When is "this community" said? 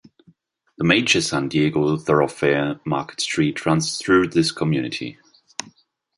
4.29-5.19